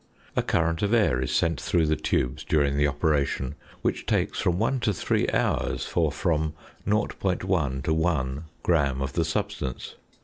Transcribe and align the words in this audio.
A 0.35 0.41
current 0.41 0.81
of 0.81 0.95
air 0.95 1.21
is 1.21 1.31
sent 1.31 1.61
through 1.61 1.85
the 1.85 1.95
tubes 1.95 2.43
during 2.43 2.75
the 2.75 2.87
operation, 2.87 3.53
which 3.83 4.07
takes 4.07 4.39
from 4.39 4.57
one 4.57 4.79
to 4.79 4.93
three 4.93 5.29
hours 5.31 5.85
for 5.85 6.11
from 6.11 6.55
0.1 6.87 7.83
to 7.83 7.93
1 7.93 8.45
gram 8.63 9.01
of 9.03 9.13
the 9.13 9.23
substance. 9.25 9.93